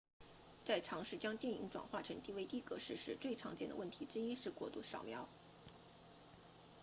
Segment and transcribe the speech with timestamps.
[0.65, 5.29] 在尝试将电影转换成 dvd 格式时最常见的问题之一是过度扫描